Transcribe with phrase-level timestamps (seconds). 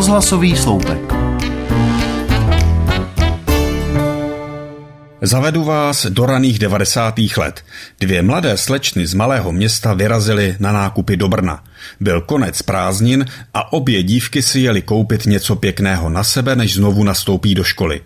[0.00, 1.12] Rozhlasový sloupek.
[5.22, 7.14] Zavedu vás do raných 90.
[7.36, 7.64] let.
[8.00, 11.64] Dvě mladé slečny z malého města vyrazily na nákupy do Brna.
[12.00, 17.04] Byl konec prázdnin a obě dívky si jeli koupit něco pěkného na sebe, než znovu
[17.04, 18.00] nastoupí do školy.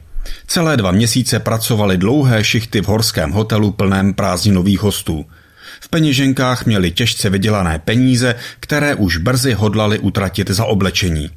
[0.47, 5.27] Celé dva měsíce pracovali dlouhé šichty v horském hotelu plném prázdninových hostů.
[5.81, 11.31] V peněženkách měli těžce vydělané peníze, které už brzy hodlali utratit za oblečení.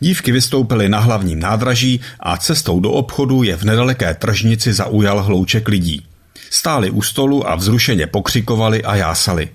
[0.00, 5.68] Dívky vystoupily na hlavním nádraží a cestou do obchodu je v nedaleké tržnici zaujal hlouček
[5.68, 6.06] lidí.
[6.50, 9.48] Stáli u stolu a vzrušeně pokřikovali a jásali.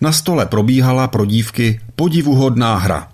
[0.00, 3.08] Na stole probíhala pro dívky podivuhodná hra.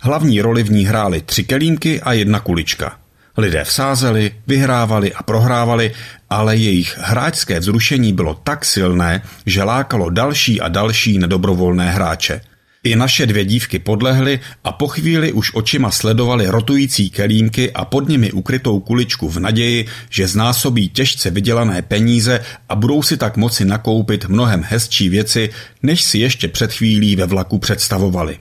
[0.00, 2.96] Hlavní roli v ní hrály tři kelímky a jedna kulička.
[3.36, 5.92] Lidé vsázeli, vyhrávali a prohrávali,
[6.30, 12.40] ale jejich hráčské vzrušení bylo tak silné, že lákalo další a další nedobrovolné hráče–
[12.84, 18.08] i naše dvě dívky podlehly a po chvíli už očima sledovali rotující kelímky a pod
[18.08, 23.64] nimi ukrytou kuličku v naději, že znásobí těžce vydělané peníze a budou si tak moci
[23.64, 25.50] nakoupit mnohem hezčí věci,
[25.82, 28.38] než si ještě před chvílí ve vlaku představovali.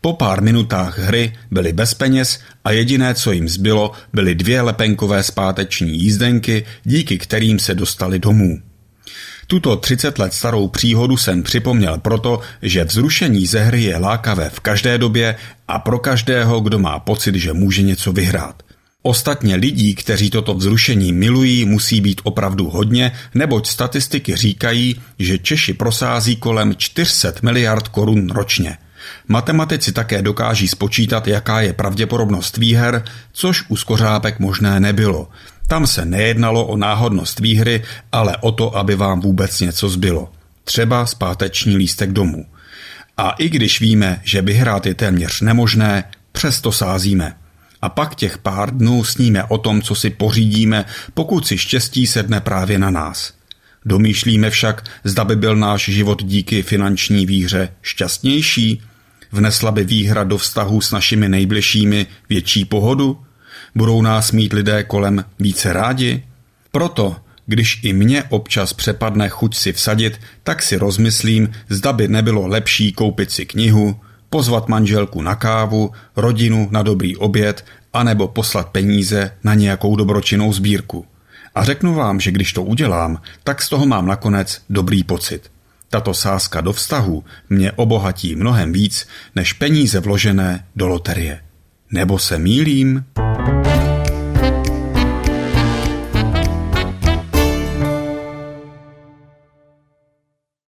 [0.00, 5.22] Po pár minutách hry byli bez peněz a jediné, co jim zbylo, byly dvě lepenkové
[5.22, 8.60] zpáteční jízdenky, díky kterým se dostali domů.
[9.46, 14.60] Tuto 30 let starou příhodu jsem připomněl proto, že vzrušení ze hry je lákavé v
[14.60, 15.36] každé době
[15.68, 18.62] a pro každého, kdo má pocit, že může něco vyhrát.
[19.02, 25.72] Ostatně lidí, kteří toto vzrušení milují, musí být opravdu hodně, neboť statistiky říkají, že Češi
[25.72, 28.78] prosází kolem 400 miliard korun ročně.
[29.28, 35.28] Matematici také dokáží spočítat, jaká je pravděpodobnost výher, což u skořápek možné nebylo.
[35.68, 40.32] Tam se nejednalo o náhodnost výhry, ale o to, aby vám vůbec něco zbylo.
[40.64, 42.46] Třeba zpáteční lístek domů.
[43.16, 47.36] A i když víme, že vyhrát je téměř nemožné, přesto sázíme.
[47.82, 52.40] A pak těch pár dnů sníme o tom, co si pořídíme, pokud si štěstí sedne
[52.40, 53.32] právě na nás.
[53.84, 58.82] Domýšlíme však, zda by byl náš život díky finanční výhře šťastnější,
[59.32, 63.18] vnesla by výhra do vztahu s našimi nejbližšími větší pohodu,
[63.74, 66.24] Budou nás mít lidé kolem více rádi?
[66.72, 72.46] Proto, když i mě občas přepadne chuť si vsadit, tak si rozmyslím, zda by nebylo
[72.46, 79.30] lepší koupit si knihu, pozvat manželku na kávu, rodinu na dobrý oběd, anebo poslat peníze
[79.44, 81.06] na nějakou dobročinnou sbírku.
[81.54, 85.50] A řeknu vám, že když to udělám, tak z toho mám nakonec dobrý pocit.
[85.90, 91.40] Tato sázka do vztahu mě obohatí mnohem víc než peníze vložené do loterie.
[91.90, 93.04] Nebo se mílím?